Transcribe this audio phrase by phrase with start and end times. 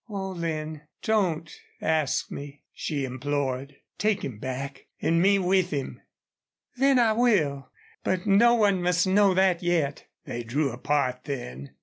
[0.09, 3.75] "Oh, Lin don't ask me," she implored.
[3.99, 6.01] "Take him back an' me with him."
[6.77, 7.69] "Then I will.
[8.03, 11.75] But no one must know that yet." They drew apart then.